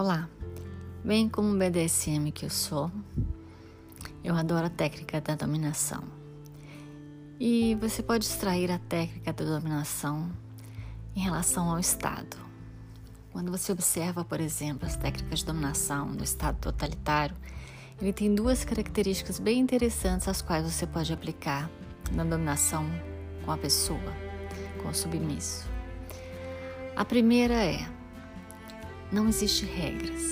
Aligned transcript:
Olá, 0.00 0.28
bem 1.02 1.28
como 1.28 1.58
BDSM 1.58 2.30
que 2.30 2.44
eu 2.44 2.50
sou, 2.50 2.88
eu 4.22 4.36
adoro 4.36 4.66
a 4.66 4.70
técnica 4.70 5.20
da 5.20 5.34
dominação. 5.34 6.04
E 7.40 7.74
você 7.80 8.00
pode 8.00 8.24
extrair 8.24 8.70
a 8.70 8.78
técnica 8.78 9.32
da 9.32 9.44
dominação 9.44 10.30
em 11.16 11.18
relação 11.18 11.68
ao 11.68 11.80
Estado. 11.80 12.36
Quando 13.32 13.50
você 13.50 13.72
observa, 13.72 14.24
por 14.24 14.38
exemplo, 14.40 14.86
as 14.86 14.94
técnicas 14.94 15.40
de 15.40 15.46
dominação 15.46 16.06
no 16.06 16.22
Estado 16.22 16.58
totalitário, 16.60 17.34
ele 18.00 18.12
tem 18.12 18.32
duas 18.32 18.64
características 18.64 19.40
bem 19.40 19.58
interessantes 19.58 20.28
as 20.28 20.40
quais 20.40 20.64
você 20.64 20.86
pode 20.86 21.12
aplicar 21.12 21.68
na 22.12 22.22
dominação 22.22 22.88
com 23.44 23.50
a 23.50 23.58
pessoa, 23.58 24.14
com 24.80 24.90
o 24.90 24.94
submisso. 24.94 25.68
A 26.94 27.04
primeira 27.04 27.54
é 27.54 27.97
não 29.10 29.28
existe 29.28 29.64
regras. 29.64 30.22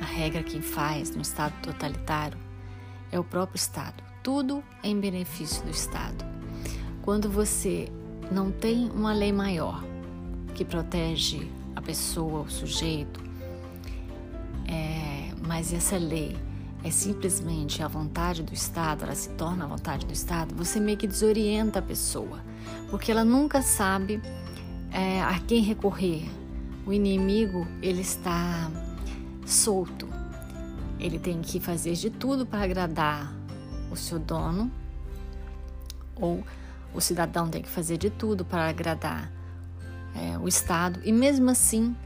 A 0.00 0.04
regra 0.04 0.42
quem 0.42 0.60
faz 0.60 1.14
no 1.14 1.22
Estado 1.22 1.54
totalitário 1.62 2.38
é 3.10 3.18
o 3.18 3.24
próprio 3.24 3.56
Estado. 3.56 4.02
Tudo 4.22 4.62
em 4.82 4.98
benefício 4.98 5.62
do 5.64 5.70
Estado. 5.70 6.24
Quando 7.02 7.30
você 7.30 7.88
não 8.30 8.50
tem 8.50 8.90
uma 8.90 9.12
lei 9.12 9.32
maior 9.32 9.82
que 10.54 10.64
protege 10.64 11.50
a 11.74 11.80
pessoa, 11.80 12.42
o 12.42 12.50
sujeito, 12.50 13.20
é, 14.66 15.30
mas 15.46 15.72
essa 15.72 15.96
lei 15.96 16.36
é 16.84 16.90
simplesmente 16.90 17.82
a 17.82 17.88
vontade 17.88 18.42
do 18.42 18.52
Estado, 18.52 19.04
ela 19.04 19.14
se 19.14 19.30
torna 19.30 19.64
a 19.64 19.68
vontade 19.68 20.06
do 20.06 20.12
Estado, 20.12 20.54
você 20.54 20.80
meio 20.80 20.96
que 20.96 21.06
desorienta 21.06 21.78
a 21.78 21.82
pessoa, 21.82 22.40
porque 22.90 23.10
ela 23.10 23.24
nunca 23.24 23.62
sabe 23.62 24.20
é, 24.90 25.22
a 25.22 25.38
quem 25.40 25.62
recorrer, 25.62 26.28
o 26.86 26.92
inimigo 26.92 27.66
ele 27.80 28.00
está 28.00 28.70
solto. 29.46 30.08
Ele 30.98 31.18
tem 31.18 31.40
que 31.40 31.58
fazer 31.58 31.94
de 31.94 32.10
tudo 32.10 32.46
para 32.46 32.62
agradar 32.62 33.34
o 33.90 33.96
seu 33.96 34.18
dono, 34.18 34.70
ou 36.16 36.44
o 36.94 37.00
cidadão 37.00 37.48
tem 37.48 37.62
que 37.62 37.68
fazer 37.68 37.98
de 37.98 38.10
tudo 38.10 38.44
para 38.44 38.68
agradar 38.68 39.30
é, 40.14 40.38
o 40.38 40.46
Estado, 40.46 41.00
e 41.04 41.12
mesmo 41.12 41.50
assim 41.50 41.96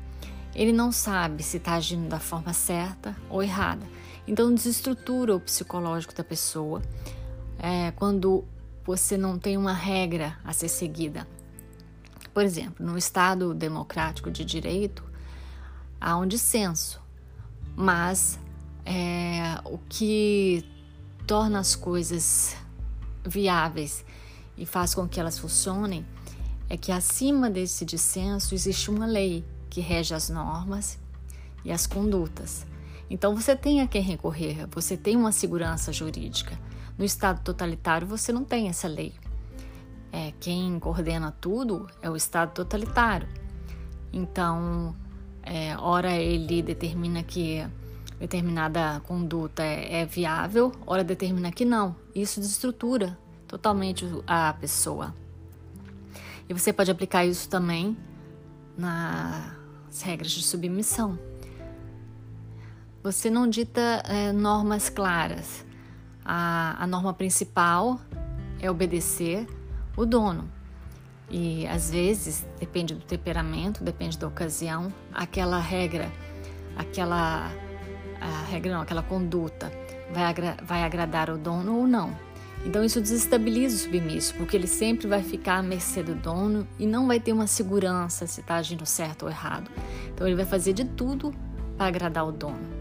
ele 0.54 0.72
não 0.72 0.90
sabe 0.90 1.42
se 1.42 1.58
está 1.58 1.74
agindo 1.74 2.08
da 2.08 2.18
forma 2.18 2.52
certa 2.52 3.14
ou 3.28 3.42
errada. 3.42 3.86
Então 4.26 4.52
desestrutura 4.52 5.36
o 5.36 5.40
psicológico 5.40 6.14
da 6.14 6.24
pessoa 6.24 6.82
é, 7.58 7.90
quando 7.92 8.44
você 8.84 9.16
não 9.16 9.38
tem 9.38 9.56
uma 9.56 9.72
regra 9.72 10.38
a 10.44 10.52
ser 10.52 10.68
seguida. 10.68 11.26
Por 12.36 12.44
exemplo, 12.44 12.84
no 12.84 12.98
Estado 12.98 13.54
democrático 13.54 14.30
de 14.30 14.44
direito, 14.44 15.02
há 15.98 16.18
um 16.18 16.26
dissenso, 16.26 17.00
mas 17.74 18.38
é, 18.84 19.58
o 19.64 19.78
que 19.88 20.62
torna 21.26 21.58
as 21.58 21.74
coisas 21.74 22.54
viáveis 23.24 24.04
e 24.54 24.66
faz 24.66 24.94
com 24.94 25.08
que 25.08 25.18
elas 25.18 25.38
funcionem 25.38 26.04
é 26.68 26.76
que 26.76 26.92
acima 26.92 27.48
desse 27.48 27.86
dissenso 27.86 28.54
existe 28.54 28.90
uma 28.90 29.06
lei 29.06 29.42
que 29.70 29.80
rege 29.80 30.12
as 30.12 30.28
normas 30.28 30.98
e 31.64 31.72
as 31.72 31.86
condutas. 31.86 32.66
Então 33.08 33.34
você 33.34 33.56
tem 33.56 33.80
a 33.80 33.86
quem 33.86 34.02
recorrer, 34.02 34.66
você 34.70 34.94
tem 34.94 35.16
uma 35.16 35.32
segurança 35.32 35.90
jurídica. 35.90 36.60
No 36.98 37.04
Estado 37.06 37.40
totalitário 37.42 38.06
você 38.06 38.30
não 38.30 38.44
tem 38.44 38.68
essa 38.68 38.86
lei 38.86 39.14
quem 40.32 40.78
coordena 40.78 41.30
tudo 41.40 41.88
é 42.00 42.10
o 42.10 42.16
Estado 42.16 42.52
totalitário. 42.52 43.28
Então, 44.12 44.94
é, 45.42 45.76
ora 45.78 46.14
ele 46.16 46.62
determina 46.62 47.22
que 47.22 47.66
determinada 48.18 49.00
conduta 49.00 49.62
é, 49.62 50.00
é 50.00 50.06
viável, 50.06 50.72
ora 50.86 51.04
determina 51.04 51.52
que 51.52 51.64
não. 51.64 51.94
Isso 52.14 52.40
desestrutura 52.40 53.18
totalmente 53.46 54.04
a 54.26 54.52
pessoa. 54.54 55.14
E 56.48 56.54
você 56.54 56.72
pode 56.72 56.90
aplicar 56.90 57.24
isso 57.24 57.48
também 57.48 57.96
nas 58.76 60.02
regras 60.02 60.30
de 60.30 60.42
submissão. 60.42 61.18
Você 63.02 63.30
não 63.30 63.48
dita 63.48 64.02
é, 64.04 64.32
normas 64.32 64.88
claras. 64.88 65.64
A, 66.24 66.82
a 66.82 66.86
norma 66.86 67.12
principal 67.14 68.00
é 68.60 68.70
obedecer 68.70 69.46
o 69.96 70.04
dono. 70.04 70.48
E 71.30 71.66
às 71.66 71.90
vezes, 71.90 72.46
depende 72.60 72.94
do 72.94 73.00
temperamento, 73.00 73.82
depende 73.82 74.16
da 74.16 74.28
ocasião, 74.28 74.92
aquela 75.12 75.58
regra, 75.58 76.10
aquela 76.76 77.50
regra 78.48 78.74
não, 78.74 78.80
aquela 78.82 79.02
conduta 79.02 79.72
vai, 80.12 80.24
agra 80.24 80.56
vai 80.62 80.82
agradar 80.84 81.30
o 81.30 81.36
dono 81.36 81.78
ou 81.78 81.86
não. 81.86 82.16
Então 82.64 82.84
isso 82.84 83.00
desestabiliza 83.00 83.76
o 83.76 83.78
submisso, 83.78 84.34
porque 84.34 84.56
ele 84.56 84.66
sempre 84.66 85.06
vai 85.06 85.22
ficar 85.22 85.58
à 85.58 85.62
mercê 85.62 86.02
do 86.02 86.14
dono 86.14 86.66
e 86.78 86.86
não 86.86 87.06
vai 87.06 87.20
ter 87.20 87.32
uma 87.32 87.46
segurança 87.46 88.26
se 88.26 88.40
está 88.40 88.56
agindo 88.56 88.84
certo 88.84 89.24
ou 89.24 89.28
errado. 89.28 89.70
Então 90.08 90.26
ele 90.26 90.36
vai 90.36 90.46
fazer 90.46 90.72
de 90.72 90.84
tudo 90.84 91.34
para 91.76 91.86
agradar 91.86 92.26
o 92.26 92.32
dono. 92.32 92.75